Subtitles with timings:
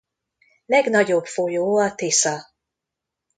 [0.65, 2.47] Legnagyobb folyó a Tisza.